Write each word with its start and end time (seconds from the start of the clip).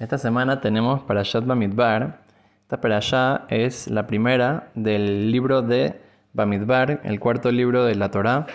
Esta 0.00 0.16
semana 0.16 0.62
tenemos 0.62 1.02
Parashat 1.02 1.44
Bamidbar. 1.44 2.20
Esta 2.62 2.80
parashá 2.80 3.44
es 3.50 3.86
la 3.86 4.06
primera 4.06 4.70
del 4.74 5.30
libro 5.30 5.60
de 5.60 6.00
Bamidbar, 6.32 7.02
el 7.04 7.20
cuarto 7.20 7.52
libro 7.52 7.84
de 7.84 7.96
la 7.96 8.10
Torá, 8.10 8.46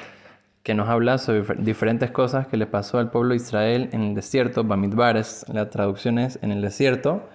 que 0.64 0.74
nos 0.74 0.90
habla 0.90 1.20
sobre 1.20 1.44
diferentes 1.60 2.10
cosas 2.10 2.48
que 2.48 2.58
le 2.58 2.66
pasó 2.66 2.98
al 2.98 3.12
pueblo 3.12 3.30
de 3.30 3.36
Israel 3.36 3.90
en 3.92 4.02
el 4.02 4.16
desierto. 4.16 4.64
Bamidbar 4.64 5.18
es 5.18 5.46
la 5.48 5.70
traducción 5.70 6.18
es 6.18 6.40
en 6.42 6.52
el 6.52 6.64
desierto. 6.64 7.30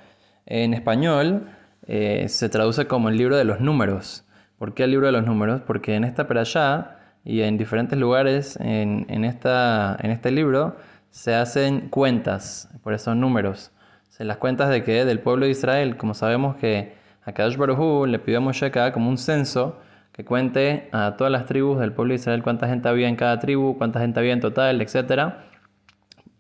En 0.45 0.75
español 0.75 1.47
eh, 1.87 2.27
se 2.29 2.49
traduce 2.49 2.89
como 2.89 3.11
el 3.11 3.17
libro 3.17 3.37
de 3.37 3.45
los 3.45 3.61
números. 3.61 4.25
¿Por 4.59 4.75
qué 4.75 4.83
el 4.83 4.91
libro 4.91 5.07
de 5.07 5.13
los 5.13 5.25
números? 5.25 5.61
Porque 5.65 5.95
en 5.95 6.03
esta 6.03 6.27
parashá 6.27 6.97
y 7.25 7.43
en 7.43 7.57
diferentes 7.57 7.97
lugares 7.97 8.59
en, 8.61 9.07
en, 9.09 9.25
esta, 9.25 9.97
en 10.01 10.11
este 10.11 10.33
libro 10.33 10.75
se 11.11 11.37
hacen 11.37 11.91
cuentas, 11.91 12.69
por 12.83 12.93
esos 12.93 13.15
números 13.15 13.71
se 14.11 14.25
las 14.25 14.37
cuentas 14.37 14.69
de 14.69 14.83
que 14.83 15.05
del 15.05 15.21
pueblo 15.21 15.47
de 15.47 15.53
Israel, 15.53 15.97
como 15.97 16.15
sabemos 16.15 16.57
que 16.57 16.93
a 17.25 17.33
Kadosh 17.33 17.57
Baruj 17.57 18.07
le 18.07 18.19
pidió 18.19 18.39
a 18.39 18.41
Moshe 18.41 18.71
como 18.93 19.09
un 19.09 19.17
censo 19.17 19.79
que 20.13 20.25
cuente 20.25 20.89
a 20.93 21.17
todas 21.17 21.33
las 21.33 21.47
tribus 21.47 21.79
del 21.79 21.93
pueblo 21.93 22.13
de 22.13 22.17
Israel 22.17 22.43
cuánta 22.43 22.69
gente 22.69 22.89
había 22.89 23.09
en 23.09 23.17
cada 23.17 23.39
tribu, 23.39 23.79
cuánta 23.79 24.01
gente 24.01 24.19
había 24.19 24.33
en 24.33 24.41
total, 24.41 24.83
etc. 24.83 25.35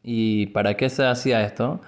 ¿Y 0.02 0.46
para 0.48 0.74
qué 0.74 0.90
se 0.90 1.06
hacía 1.06 1.42
esto? 1.42 1.80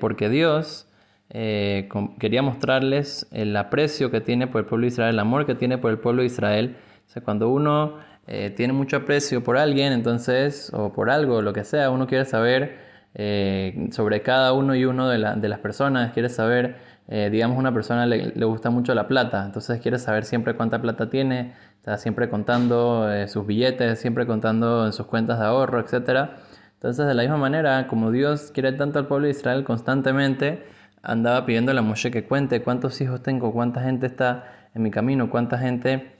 porque 0.00 0.28
Dios 0.28 0.86
eh, 1.30 1.88
quería 2.20 2.42
mostrarles 2.42 3.26
el 3.32 3.56
aprecio 3.56 4.12
que 4.12 4.20
tiene 4.20 4.46
por 4.46 4.60
el 4.60 4.66
pueblo 4.66 4.84
de 4.84 4.92
Israel, 4.92 5.14
el 5.14 5.18
amor 5.18 5.46
que 5.46 5.56
tiene 5.56 5.78
por 5.78 5.90
el 5.90 5.98
pueblo 5.98 6.22
de 6.22 6.26
Israel. 6.26 6.76
cuando 7.24 7.48
uno 7.48 7.98
eh, 8.28 8.50
tiene 8.50 8.72
mucho 8.72 8.98
aprecio 8.98 9.42
por 9.42 9.56
alguien, 9.56 9.92
entonces, 9.92 10.70
o 10.72 10.92
por 10.92 11.10
algo, 11.10 11.42
lo 11.42 11.52
que 11.52 11.64
sea, 11.64 11.90
uno 11.90 12.06
quiere 12.06 12.24
saber 12.24 12.91
eh, 13.14 13.88
sobre 13.90 14.22
cada 14.22 14.52
uno 14.52 14.74
y 14.74 14.84
uno 14.84 15.08
de, 15.08 15.18
las 15.18 15.58
personas, 15.58 16.12
quiere 16.12 16.28
saber, 16.28 16.76
eh, 17.08 17.28
digamos, 17.30 17.58
una 17.58 17.72
persona 17.72 18.06
le, 18.06 18.44
gusta 18.44 18.70
mucho 18.70 18.94
la 18.94 19.06
plata, 19.08 19.44
entonces 19.44 19.80
quiere 19.80 19.98
saber 19.98 20.24
siempre 20.24 20.54
cuánta 20.54 20.80
plata 20.80 21.10
tiene, 21.10 21.52
está 21.76 21.98
siempre 21.98 22.28
contando 22.28 23.12
eh, 23.12 23.28
sus 23.28 23.46
billetes, 23.46 23.98
siempre 23.98 24.26
contando 24.26 24.86
en 24.86 24.92
sus 24.92 25.06
cuentas 25.06 25.38
de 25.38 25.44
ahorro, 25.46 25.80
etc. 25.80 26.30
Entonces, 26.74 27.06
de 27.06 27.14
la 27.14 27.22
misma 27.22 27.38
manera, 27.38 27.86
como 27.86 28.10
Dios 28.10 28.50
quiere 28.52 28.72
tanto 28.72 28.98
al 28.98 29.06
pueblo 29.06 29.26
de 29.26 29.32
Israel 29.32 29.64
constantemente, 29.64 30.64
andaba 31.02 31.44
pidiendo 31.44 31.72
a 31.72 31.82
Moshe 31.82 32.10
que 32.10 32.24
cuente 32.24 32.62
cuántos 32.62 33.00
hijos 33.00 33.22
tengo, 33.22 33.52
cuánta 33.52 33.82
gente 33.82 34.06
está 34.06 34.44
en 34.74 34.82
mi 34.82 34.90
camino, 34.90 35.28
cuánta 35.30 35.58
gente 35.58 36.11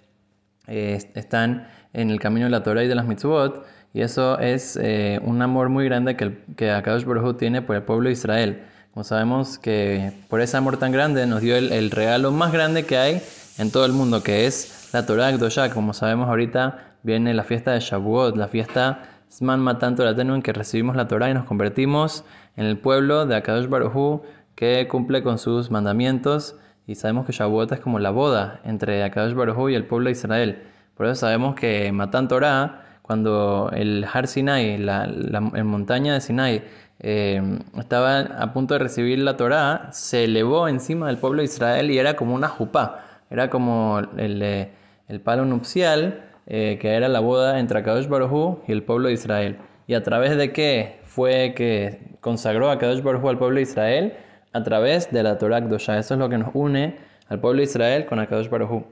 están 0.67 1.69
en 1.93 2.11
el 2.11 2.21
camino 2.21 2.47
de 2.47 2.51
la 2.51 2.63
Torah 2.63 2.85
y 2.85 2.89
de 2.89 2.95
las 2.95 3.07
mitzvot. 3.07 3.65
Y 3.95 4.01
eso 4.01 4.39
es 4.39 4.79
eh, 4.81 5.21
un 5.23 5.43
amor 5.43 5.69
muy 5.69 5.85
grande 5.85 6.17
que, 6.17 6.39
que 6.57 6.71
Akadosh 6.71 7.05
Baruj 7.05 7.37
tiene 7.37 7.61
por 7.63 7.77
el 7.77 7.83
pueblo 7.83 8.09
de 8.09 8.15
Israel. 8.15 8.63
Como 8.93 9.05
sabemos 9.05 9.59
que 9.59 10.13
por 10.29 10.43
ese 10.43 10.59
amor 10.59 10.77
tan 10.77 10.93
grande 10.93 11.27
nos 11.27 11.41
dio 11.41 11.57
el, 11.57 11.91
regalo 11.91 12.31
más 12.31 12.53
grande 12.53 12.85
que 12.85 12.99
hay 12.99 13.23
en 13.57 13.71
todo 13.71 13.87
el 13.87 13.93
mundo, 13.93 14.23
que 14.23 14.47
es 14.47 14.91
la 14.93 15.07
Torah 15.07 15.29
Akdosha. 15.29 15.71
Como 15.71 15.95
sabemos 15.95 16.29
ahorita 16.29 16.97
viene 17.03 17.33
la 17.33 17.43
fiesta 17.43 17.73
de 17.73 17.81
Shavuot, 17.81 18.37
la 18.37 18.49
fiesta 18.49 19.05
Zman 19.31 19.61
Matan 19.61 19.97
Toratenu, 19.97 20.35
en 20.35 20.43
que 20.43 20.53
recibimos 20.53 20.95
la 20.95 21.09
Torah 21.09 21.31
y 21.31 21.35
nos 21.35 21.47
convertimos 21.47 22.25
en 22.57 22.67
el 22.67 22.77
pueblo 22.77 23.25
de 23.25 23.35
Akadosh 23.35 23.67
Baruj 23.67 24.25
que 24.55 24.87
cumple 24.89 25.23
con 25.23 25.39
sus 25.39 25.71
mandamientos. 25.71 26.57
Y 26.87 26.95
sabemos 26.97 27.27
que 27.27 27.33
Shavuot 27.33 27.73
es 27.73 27.81
como 27.81 27.99
la 27.99 28.11
boda 28.11 28.61
entre 28.65 29.03
Akadosh 29.05 29.35
Baruj 29.35 29.71
y 29.71 29.75
el 29.75 29.87
pueblo 29.87 30.07
de 30.07 30.13
Israel. 30.13 30.63
Por 30.97 31.07
eso 31.07 31.15
sabemos 31.15 31.55
que 31.55 31.91
Matan 31.93 32.29
Torah 32.29 32.83
cuando 33.03 33.71
el 33.75 34.07
Har 34.11 34.29
Sinai, 34.29 34.79
la, 34.79 35.07
montaña 35.41 36.15
de 36.15 36.21
Sinai, 36.21 36.63
eh, 37.01 37.43
estaba 37.79 38.21
a 38.21 38.53
punto 38.53 38.75
de 38.75 38.79
recibir 38.81 39.19
la 39.19 39.37
Torá, 39.37 39.89
se 39.93 40.25
elevó 40.25 40.69
encima 40.69 41.09
del 41.09 41.19
pueblo 41.19 41.41
de 41.41 41.47
Israel 41.47 41.91
y 41.91 41.99
era 41.99 42.15
como 42.15 42.35
una 42.35 42.49
jupá, 42.49 43.05
era 43.29 43.51
como 43.51 44.01
el, 44.17 44.41
eh, 44.41 44.71
el 45.09 45.21
palo 45.21 45.45
nupcial, 45.45 46.23
eh, 46.47 46.79
que 46.81 46.95
era 46.95 47.09
la 47.09 47.21
boda 47.21 47.59
entre 47.59 47.81
Akadosh 47.81 48.09
Baruj 48.09 48.61
y 48.69 48.73
el 48.73 48.83
pueblo 48.83 49.09
de 49.09 49.15
Israel. 49.15 49.59
¿Y 49.89 49.95
a 49.95 50.03
través 50.03 50.37
de 50.37 50.53
qué 50.53 51.01
fue 51.05 51.55
que 51.57 52.17
consagró 52.21 52.71
a 52.71 52.75
Akadosh 52.75 53.03
Baruj 53.03 53.29
al 53.29 53.39
pueblo 53.39 53.57
de 53.57 53.63
Israel? 53.63 54.13
A 54.53 54.63
través 54.63 55.11
de 55.11 55.23
la 55.23 55.39
Torah 55.39 55.61
Kdosha. 55.61 55.99
Eso 55.99 56.15
es 56.15 56.21
lo 56.21 56.29
que 56.29 56.39
nos 56.39 56.51
une 56.55 56.97
al 57.29 57.41
pueblo 57.41 57.59
de 57.59 57.65
Israel 57.65 58.07
con 58.07 58.19
Akadosh 58.19 58.49
Baruj 58.49 58.85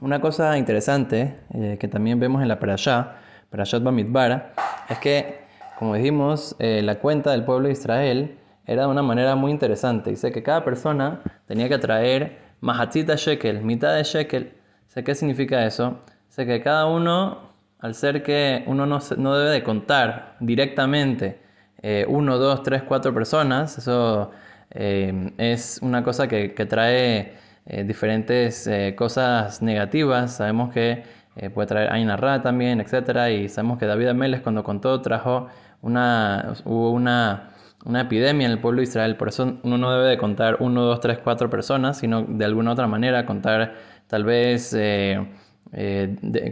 una 0.00 0.20
cosa 0.20 0.58
interesante 0.58 1.38
eh, 1.54 1.78
que 1.80 1.88
también 1.88 2.20
vemos 2.20 2.42
en 2.42 2.48
la 2.48 2.58
Parashá, 2.58 3.16
Parashat 3.48 3.82
Bamidbar, 3.82 4.52
es 4.90 4.98
que, 4.98 5.40
como 5.78 5.94
dijimos, 5.94 6.54
eh, 6.58 6.82
la 6.82 6.96
cuenta 6.96 7.30
del 7.30 7.44
pueblo 7.44 7.68
de 7.68 7.72
Israel 7.72 8.38
era 8.66 8.82
de 8.82 8.88
una 8.88 9.02
manera 9.02 9.36
muy 9.36 9.50
interesante. 9.50 10.10
Dice 10.10 10.32
que 10.32 10.42
cada 10.42 10.64
persona 10.64 11.22
tenía 11.46 11.70
que 11.70 11.78
traer 11.78 12.38
mahatzita 12.60 13.14
shekel, 13.16 13.62
mitad 13.62 13.94
de 13.94 14.02
shekel. 14.02 14.52
Sé 14.86 15.02
qué 15.02 15.14
significa 15.14 15.64
eso. 15.64 16.00
Sé 16.28 16.44
que 16.44 16.60
cada 16.60 16.84
uno, 16.84 17.52
al 17.78 17.94
ser 17.94 18.22
que 18.22 18.64
uno 18.66 18.84
no, 18.84 18.98
no 19.16 19.38
debe 19.38 19.50
de 19.50 19.62
contar 19.62 20.36
directamente 20.40 21.40
eh, 21.80 22.04
uno, 22.06 22.36
dos, 22.36 22.62
tres, 22.62 22.82
cuatro 22.82 23.14
personas, 23.14 23.78
eso 23.78 24.30
es 24.70 25.78
una 25.82 26.02
cosa 26.02 26.28
que, 26.28 26.52
que 26.54 26.66
trae 26.66 27.32
eh, 27.68 27.82
diferentes 27.82 28.66
eh, 28.68 28.94
cosas 28.96 29.60
negativas. 29.60 30.36
Sabemos 30.36 30.72
que 30.72 31.02
eh, 31.34 31.50
puede 31.50 31.66
traer 31.66 31.92
Ain 31.92 32.08
Ra 32.16 32.40
también, 32.40 32.80
etc. 32.80 33.28
Y 33.32 33.48
sabemos 33.48 33.78
que 33.78 33.86
David 33.86 34.08
Ameles 34.08 34.40
cuando 34.40 34.62
contó 34.62 35.00
trajo 35.02 35.48
una, 35.82 36.54
hubo 36.64 36.92
una, 36.92 37.50
una, 37.84 38.02
epidemia 38.02 38.46
en 38.46 38.52
el 38.52 38.60
pueblo 38.60 38.78
de 38.80 38.84
Israel. 38.84 39.16
Por 39.16 39.28
eso 39.28 39.58
uno 39.64 39.78
no 39.78 39.92
debe 39.92 40.08
de 40.10 40.16
contar 40.16 40.58
uno, 40.60 40.82
dos, 40.84 41.00
tres, 41.00 41.18
cuatro 41.18 41.50
personas, 41.50 41.98
sino 41.98 42.22
de 42.22 42.44
alguna 42.44 42.70
otra 42.72 42.86
manera 42.86 43.26
contar 43.26 43.74
tal 44.06 44.24
vez... 44.24 44.76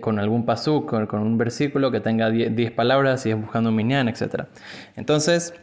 con 0.01 0.19
algún 0.19 0.45
pasú, 0.45 0.85
con, 0.85 1.07
con, 1.07 1.21
un 1.21 1.39
versículo 1.39 1.91
que 1.93 2.01
tenga 2.01 2.29
10 2.31 2.73
palabras 2.73 3.25
y 3.27 3.31
es 3.31 3.41
buscando 3.41 3.71
un 3.71 3.77
minyan, 3.77 4.09
etc. 4.09 4.47
Entonces, 4.97 5.55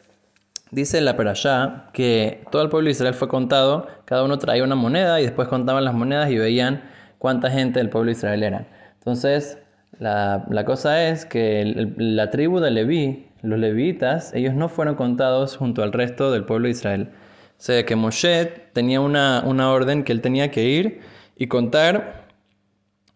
Dice 0.71 1.01
la 1.01 1.17
Perashá 1.17 1.89
que 1.91 2.45
todo 2.49 2.61
el 2.61 2.69
pueblo 2.69 2.85
de 2.85 2.91
Israel 2.91 3.13
fue 3.13 3.27
contado, 3.27 3.87
cada 4.05 4.23
uno 4.23 4.37
traía 4.37 4.63
una 4.63 4.75
moneda 4.75 5.19
y 5.19 5.23
después 5.23 5.49
contaban 5.49 5.83
las 5.83 5.93
monedas 5.93 6.31
y 6.31 6.37
veían 6.37 6.83
cuánta 7.17 7.51
gente 7.51 7.79
del 7.79 7.89
pueblo 7.89 8.07
de 8.07 8.13
Israel 8.13 8.41
eran. 8.41 8.67
Entonces, 8.99 9.57
la, 9.99 10.63
cosa 10.65 11.09
es 11.09 11.25
que 11.25 11.91
la 11.97 12.29
tribu 12.29 12.61
de 12.61 12.71
Leví, 12.71 13.27
los 13.41 13.59
levitas, 13.59 14.33
ellos 14.33 14.53
no 14.53 14.69
fueron 14.69 14.95
contados 14.95 15.57
junto 15.57 15.83
al 15.83 15.91
resto 15.91 16.31
del 16.31 16.45
pueblo 16.45 16.67
de 16.67 16.71
Israel. 16.71 17.09
O 17.11 17.63
sea 17.63 17.85
que 17.85 17.97
Moshe 17.97 18.45
tenía 18.71 19.01
una, 19.01 19.43
orden 19.45 20.05
que 20.05 20.13
él 20.13 20.21
tenía 20.21 20.51
que 20.51 20.63
ir 20.63 21.01
y 21.35 21.47
contar 21.47 22.27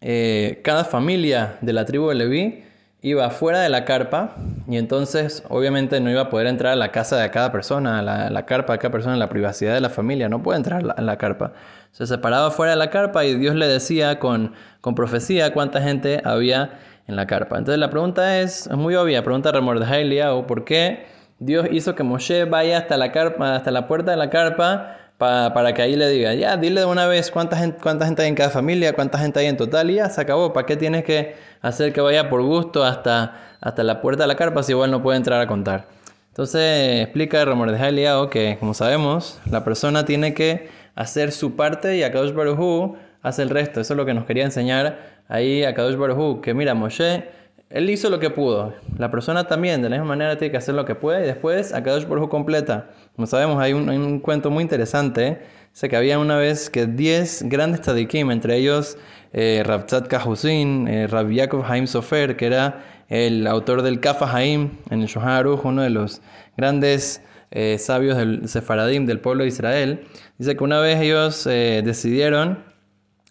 eh, 0.02 0.60
cada 0.62 0.84
familia 0.84 1.56
de 1.62 1.72
la 1.72 1.86
tribu 1.86 2.10
de 2.10 2.16
Leví 2.16 2.65
iba 3.06 3.30
fuera 3.30 3.60
de 3.60 3.68
la 3.68 3.84
carpa 3.84 4.34
y 4.66 4.78
entonces 4.78 5.44
obviamente 5.48 6.00
no 6.00 6.10
iba 6.10 6.22
a 6.22 6.28
poder 6.28 6.48
entrar 6.48 6.72
a 6.72 6.76
la 6.76 6.90
casa 6.90 7.16
de 7.16 7.30
cada 7.30 7.52
persona, 7.52 8.00
a 8.00 8.02
la, 8.02 8.46
carpa 8.46 8.72
de 8.72 8.80
cada 8.80 8.90
persona, 8.90 9.14
en 9.14 9.20
la 9.20 9.28
privacidad 9.28 9.74
de 9.74 9.80
la 9.80 9.90
familia, 9.90 10.28
no 10.28 10.42
puede 10.42 10.56
entrar 10.56 10.82
a 10.96 11.00
la, 11.00 11.16
carpa. 11.16 11.52
Se 11.92 12.04
separaba 12.08 12.50
fuera 12.50 12.72
de 12.72 12.78
la 12.78 12.90
carpa 12.90 13.24
y 13.24 13.36
Dios 13.36 13.54
le 13.54 13.68
decía 13.68 14.18
con, 14.18 14.54
con 14.80 14.96
profecía 14.96 15.52
cuánta 15.52 15.80
gente 15.80 16.20
había 16.24 16.80
en 17.06 17.14
la 17.14 17.28
carpa. 17.28 17.58
Entonces 17.58 17.78
la 17.78 17.90
pregunta 17.90 18.40
es, 18.40 18.66
es 18.66 18.76
muy 18.76 18.96
obvia, 18.96 19.22
pregunta 19.22 19.52
Remordejai 19.52 20.20
o 20.22 20.48
¿por 20.48 20.64
qué 20.64 21.06
Dios 21.38 21.68
hizo 21.70 21.94
que 21.94 22.02
Moshe 22.02 22.44
vaya 22.44 22.78
hasta 22.78 22.96
la, 22.96 23.12
carpa, 23.12 23.54
hasta 23.54 23.70
la 23.70 23.86
puerta 23.86 24.10
de 24.10 24.16
la 24.16 24.30
carpa 24.30 24.96
para 25.18 25.72
que 25.72 25.82
ahí 25.82 25.96
le 25.96 26.08
diga, 26.08 26.34
ya, 26.34 26.56
dile 26.56 26.80
de 26.80 26.86
una 26.86 27.06
vez 27.06 27.30
cuánta 27.30 27.56
gente, 27.56 27.78
cuánta 27.82 28.04
gente 28.04 28.22
hay 28.22 28.28
en 28.28 28.34
cada 28.34 28.50
familia, 28.50 28.92
cuánta 28.92 29.18
gente 29.18 29.40
hay 29.40 29.46
en 29.46 29.56
total 29.56 29.90
y 29.90 29.94
ya 29.94 30.10
se 30.10 30.20
acabó. 30.20 30.52
¿Para 30.52 30.66
qué 30.66 30.76
tienes 30.76 31.04
que 31.04 31.36
hacer 31.62 31.92
que 31.92 32.00
vaya 32.00 32.28
por 32.28 32.42
gusto 32.42 32.84
hasta, 32.84 33.56
hasta 33.60 33.82
la 33.82 34.00
puerta 34.02 34.24
de 34.24 34.28
la 34.28 34.36
carpa 34.36 34.62
si 34.62 34.72
igual 34.72 34.90
no 34.90 35.02
puede 35.02 35.16
entrar 35.16 35.40
a 35.40 35.46
contar? 35.46 35.88
Entonces 36.28 37.00
explica 37.00 37.42
Ramón 37.46 37.72
de 37.72 37.88
Eliao 37.88 38.28
que, 38.28 38.58
como 38.60 38.74
sabemos, 38.74 39.40
la 39.50 39.64
persona 39.64 40.04
tiene 40.04 40.34
que 40.34 40.68
hacer 40.94 41.32
su 41.32 41.56
parte 41.56 41.96
y 41.96 42.02
Akadosh 42.02 42.34
Baruj 42.34 42.96
hace 43.22 43.42
el 43.42 43.48
resto. 43.48 43.80
Eso 43.80 43.94
es 43.94 43.96
lo 43.96 44.04
que 44.04 44.12
nos 44.12 44.26
quería 44.26 44.44
enseñar 44.44 44.98
ahí 45.28 45.64
Akadosh 45.64 45.96
Baruj 45.96 46.42
que 46.42 46.52
mira, 46.52 46.74
Moshe 46.74 47.24
él 47.70 47.90
hizo 47.90 48.10
lo 48.10 48.18
que 48.18 48.30
pudo. 48.30 48.74
La 48.98 49.10
persona 49.10 49.46
también, 49.46 49.82
de 49.82 49.88
la 49.88 49.96
misma 49.96 50.08
manera, 50.08 50.38
tiene 50.38 50.52
que 50.52 50.58
hacer 50.58 50.74
lo 50.74 50.84
que 50.84 50.94
puede 50.94 51.24
y 51.24 51.26
después 51.26 51.72
Akadosh 51.72 52.06
Baruj 52.06 52.28
completa. 52.28 52.90
Como 53.14 53.26
sabemos, 53.26 53.60
hay 53.60 53.72
un, 53.72 53.88
un 53.88 54.20
cuento 54.20 54.50
muy 54.50 54.62
interesante. 54.62 55.40
Sé 55.72 55.88
que 55.88 55.96
había 55.96 56.18
una 56.18 56.36
vez 56.36 56.70
que 56.70 56.86
10 56.86 57.44
grandes 57.48 57.82
tzadikim, 57.82 58.30
entre 58.30 58.56
ellos 58.56 58.96
eh, 59.32 59.62
Rav 59.64 59.86
Tzad 59.86 60.06
Kahusin, 60.06 60.88
eh, 60.88 61.06
Rav 61.06 61.30
Yaakov 61.30 61.64
Haim 61.70 61.86
Sofer, 61.86 62.36
que 62.36 62.46
era 62.46 62.82
el 63.08 63.46
autor 63.46 63.82
del 63.82 64.00
Kafa 64.00 64.34
Haim 64.34 64.78
en 64.90 65.02
el 65.02 65.06
Shohan 65.06 65.46
uno 65.46 65.82
de 65.82 65.90
los 65.90 66.22
grandes 66.56 67.22
eh, 67.50 67.78
sabios 67.78 68.16
del 68.16 68.48
Sefaradim 68.48 69.06
del 69.06 69.20
pueblo 69.20 69.44
de 69.44 69.48
Israel. 69.48 70.04
Dice 70.38 70.56
que 70.56 70.64
una 70.64 70.80
vez 70.80 71.00
ellos 71.00 71.46
eh, 71.46 71.82
decidieron 71.84 72.64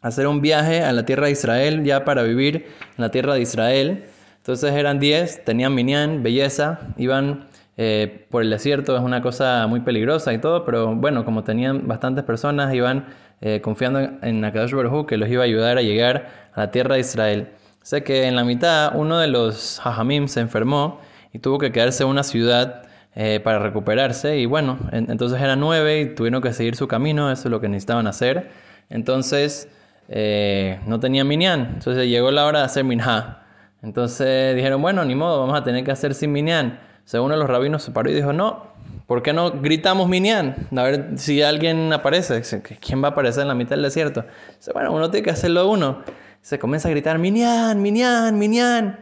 hacer 0.02 0.28
un 0.28 0.42
viaje 0.42 0.84
a 0.84 0.92
la 0.94 1.06
tierra 1.06 1.26
de 1.26 1.32
Israel 1.32 1.84
ya 1.84 2.06
para 2.06 2.24
vivir 2.24 2.68
en 2.98 3.02
la 3.02 3.12
tierra 3.12 3.34
de 3.34 3.42
Israel. 3.42 4.06
Entonces 4.46 4.74
eran 4.74 5.00
10, 5.00 5.44
tenían 5.44 5.74
minyan, 5.74 6.22
belleza, 6.22 6.82
iban 6.98 7.48
eh, 7.78 8.28
por 8.30 8.44
el 8.44 8.52
desierto 8.52 8.96
es 8.96 9.02
una 9.02 9.20
cosa 9.24 9.66
muy 9.66 9.80
peligrosa 9.80 10.34
y 10.34 10.38
todo, 10.38 10.64
pero 10.66 10.94
bueno, 10.94 11.26
como 11.26 11.44
tenían 11.44 11.88
bastantes 11.88 12.24
personas, 12.24 12.72
iban 12.76 13.08
eh, 13.42 13.60
confiando 13.62 14.00
en 14.22 14.46
Akadosh 14.46 14.76
Baruj 14.76 15.08
que 15.08 15.18
los 15.18 15.30
iba 15.30 15.42
a 15.42 15.46
ayudar 15.46 15.80
a 15.80 15.82
llegar 15.82 16.30
a 16.54 16.60
la 16.62 16.70
tierra 16.70 16.94
de 16.94 17.02
Israel. 17.02 17.48
Sé 17.82 18.04
que 18.04 18.28
en 18.28 18.36
la 18.36 18.44
mitad 18.44 18.92
uno 18.94 19.18
de 19.18 19.30
los 19.30 19.80
hajamim 19.84 20.28
se 20.28 20.42
enfermó 20.42 21.02
y 21.34 21.40
tuvo 21.40 21.58
que 21.58 21.72
quedarse 21.72 22.04
en 22.04 22.10
una 22.10 22.22
ciudad 22.22 22.84
eh, 23.16 23.40
para 23.44 23.58
recuperarse 23.58 24.38
y 24.38 24.46
bueno, 24.46 24.78
entonces 24.92 25.42
eran 25.42 25.60
nueve 25.60 26.02
y 26.02 26.14
tuvieron 26.14 26.44
que 26.44 26.54
seguir 26.54 26.76
su 26.76 26.88
camino, 26.88 27.32
eso 27.32 27.48
es 27.48 27.52
lo 27.52 27.62
que 27.62 27.68
necesitaban 27.68 28.06
hacer. 28.06 28.52
Entonces 28.92 29.70
no 30.08 31.00
tenían 31.00 31.28
minyan, 31.28 31.62
entonces 31.78 32.08
llegó 32.08 32.30
la 32.30 32.46
hora 32.46 32.60
de 32.60 32.66
hacer 32.66 32.84
minha. 32.84 33.42
Entonces 33.86 34.56
dijeron, 34.56 34.82
bueno, 34.82 35.06
ni 35.06 35.16
modo, 35.16 35.40
vamos 35.40 35.58
a 35.58 35.64
tener 35.64 35.86
que 35.86 35.92
hacer 35.92 36.14
sin 36.14 36.32
minyan. 36.32 36.80
Según 37.06 37.32
los 37.32 37.48
rabinos 37.48 37.84
se 37.84 37.92
paró 37.92 38.10
y 38.10 38.16
dijo, 38.16 38.34
no, 38.34 38.64
¿por 39.06 39.22
qué 39.22 39.32
no 39.32 39.52
gritamos 39.52 40.10
Minyan? 40.10 40.56
A 40.76 40.84
ver 40.84 41.10
si 41.18 41.44
alguien 41.44 41.94
aparece. 41.94 42.42
¿Quién 42.82 43.04
va 43.04 43.10
a 43.10 43.12
aparecer 43.12 43.44
en 43.44 43.48
la 43.48 43.54
mitad 43.54 43.72
del 43.72 43.84
desierto? 43.84 44.26
Dice, 44.58 44.74
bueno, 44.74 44.92
uno 44.92 45.12
tiene 45.12 45.24
que 45.24 45.30
hacerlo 45.30 45.70
uno. 45.70 46.02
Se 46.42 46.58
comienza 46.58 46.88
a 46.88 46.92
gritar, 46.92 47.20
Minyan, 47.20 47.80
Minyan, 47.80 48.40
Minyan. 48.40 49.00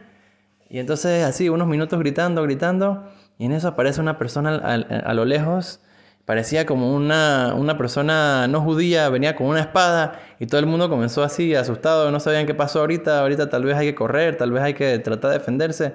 Y 0.68 0.78
entonces 0.78 1.24
así, 1.24 1.48
unos 1.48 1.66
minutos 1.66 1.98
gritando, 1.98 2.42
gritando. 2.42 3.04
Y 3.38 3.46
en 3.46 3.52
eso 3.52 3.68
aparece 3.68 4.02
una 4.02 4.18
persona 4.18 4.56
a, 4.56 5.14
lo 5.14 5.24
lejos. 5.24 5.80
Parecía 6.24 6.64
como 6.64 6.94
una, 6.94 7.54
una, 7.54 7.76
persona 7.76 8.48
no 8.48 8.62
judía, 8.62 9.10
venía 9.10 9.36
con 9.36 9.46
una 9.46 9.60
espada 9.60 10.20
y 10.40 10.46
todo 10.46 10.58
el 10.58 10.66
mundo 10.66 10.88
comenzó 10.88 11.22
así, 11.22 11.54
asustado, 11.54 12.10
no 12.10 12.18
sabían 12.18 12.46
qué 12.46 12.54
pasó 12.54 12.80
ahorita, 12.80 13.20
ahorita 13.20 13.50
tal 13.50 13.64
vez 13.64 13.76
hay 13.76 13.88
que 13.88 13.94
correr, 13.94 14.36
tal 14.36 14.50
vez 14.50 14.62
hay 14.62 14.74
que 14.74 14.98
tratar 15.00 15.32
de 15.32 15.38
defenderse. 15.38 15.92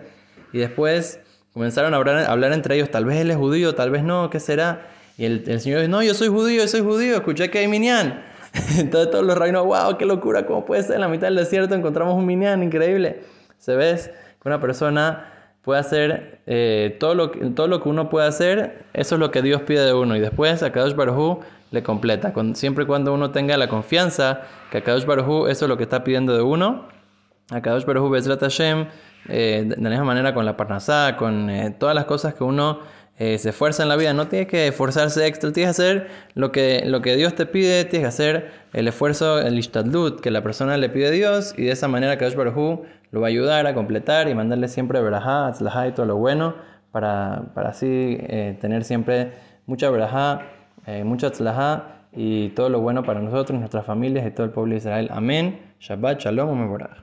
Y 0.53 0.59
después 0.59 1.19
Comenzaron 1.53 1.93
a 1.93 1.97
hablar, 1.97 2.53
entre 2.53 2.75
ellos, 2.75 2.91
tal 2.91 3.05
vez 3.05 3.17
él 3.17 3.31
es 3.31 3.37
judío, 3.37 3.73
tal 3.73 3.89
vez 3.89 4.03
no, 4.03 4.29
¿qué 4.29 4.39
será? 4.39 4.87
Y 5.17 5.25
el, 5.25 5.59
Señor 5.59 5.79
dice, 5.79 5.87
no, 5.89 6.03
yo 6.03 6.13
soy 6.13 6.27
judío, 6.27 6.61
yo 6.61 6.67
soy 6.67 6.81
judío, 6.81 7.15
escuché 7.15 7.49
que 7.49 7.59
hay 7.59 7.67
minyan. 7.67 8.23
Entonces 8.77 9.09
todos 9.09 9.25
los 9.25 9.37
reinos, 9.37 9.65
wow, 9.65 9.97
qué 9.97 10.05
locura, 10.05 10.45
¿cómo 10.45 10.63
puede 10.63 10.83
ser? 10.83 10.95
En 10.95 11.01
la 11.01 11.07
mitad 11.07 11.27
del 11.27 11.35
desierto 11.35 11.73
encontramos 11.73 12.13
un 12.13 12.25
minyan, 12.25 12.61
increíble. 12.61 13.23
Se 13.57 13.75
ve 13.75 13.99
que 14.41 14.47
una 14.47 14.61
persona 14.61 15.38
puede 15.61 15.79
hacer 15.79 16.41
eh, 16.45 16.97
todo, 16.99 17.15
lo, 17.15 17.31
todo 17.31 17.67
lo 17.67 17.81
que 17.81 17.89
uno 17.89 18.09
puede 18.09 18.27
hacer, 18.27 18.85
eso 18.93 19.15
es 19.15 19.19
lo 19.19 19.31
que 19.31 19.41
Dios 19.41 19.61
pide 19.63 19.85
de 19.85 19.93
uno. 19.93 20.15
Y 20.15 20.19
después 20.19 20.63
a 20.63 20.71
Kadosh 20.71 20.95
Baruj 20.95 21.39
le 21.71 21.83
completa. 21.83 22.33
siempre 22.53 22.85
cuando 22.85 23.13
uno 23.13 23.31
tenga 23.31 23.55
la 23.57 23.67
confianza 23.67 24.41
que 24.71 24.79
a 24.79 24.83
Kadosh 24.83 25.05
Baruj 25.05 25.49
eso 25.49 25.65
es 25.65 25.69
lo 25.69 25.77
que 25.77 25.83
está 25.83 26.03
pidiendo 26.03 26.35
de 26.35 26.41
uno, 26.41 26.87
a 27.51 27.61
Kadosh 27.61 27.85
Baruj 27.85 28.11
Bezrat 28.11 28.41
Hashem 28.41 28.87
eh, 29.27 29.65
de 29.67 29.75
la 29.81 29.89
misma 29.89 30.05
manera 30.05 30.33
con 30.33 30.45
la 30.45 30.55
parnasá, 30.55 31.15
con 31.17 31.49
eh, 31.49 31.75
todas 31.77 31.93
las 31.93 32.05
cosas 32.05 32.33
que 32.33 32.43
uno 32.43 32.79
eh, 33.19 33.37
se 33.37 33.49
esfuerza 33.49 33.83
en 33.83 33.89
la 33.89 33.95
vida. 33.95 34.13
No 34.13 34.27
tienes 34.27 34.47
que 34.47 34.67
esforzarse 34.67 35.27
extra, 35.27 35.51
tienes 35.51 35.75
que 35.75 35.81
hacer 35.81 36.07
lo 36.33 36.51
que, 36.51 36.83
lo 36.85 37.01
que 37.01 37.15
Dios 37.15 37.35
te 37.35 37.45
pide, 37.45 37.85
tienes 37.85 38.05
que 38.05 38.07
hacer 38.07 38.51
el 38.73 38.87
esfuerzo, 38.87 39.39
el 39.39 39.59
ishtadlut 39.59 40.21
que 40.21 40.31
la 40.31 40.41
persona 40.41 40.77
le 40.77 40.89
pide 40.89 41.07
a 41.07 41.11
Dios 41.11 41.53
y 41.57 41.65
de 41.65 41.71
esa 41.71 41.87
manera 41.87 42.17
Kadosh 42.17 42.35
Baruj 42.35 42.81
lo 43.11 43.21
va 43.21 43.27
a 43.27 43.29
ayudar 43.29 43.67
a 43.67 43.73
completar 43.73 44.29
y 44.29 44.35
mandarle 44.35 44.67
siempre 44.67 45.01
verajá, 45.01 45.47
atzlajá 45.47 45.87
y 45.87 45.91
todo 45.91 46.05
lo 46.05 46.17
bueno 46.17 46.55
para, 46.91 47.51
para 47.53 47.69
así 47.69 48.17
tener 48.61 48.83
siempre 48.83 49.33
mucha 49.65 49.89
verajá, 49.89 50.41
mucha 51.03 51.27
atzlajá 51.27 51.99
y 52.11 52.49
todo 52.49 52.69
lo 52.69 52.81
bueno 52.81 53.03
para 53.03 53.19
nosotros, 53.21 53.59
nuestras 53.59 53.85
familias 53.85 54.25
y 54.25 54.31
todo 54.31 54.45
el 54.45 54.51
pueblo 54.51 54.71
de 54.71 54.77
Israel. 54.77 55.09
Amén. 55.11 55.59
Shabbat, 55.79 56.19
Shalom, 56.19 56.59
Mevorach. 56.59 56.99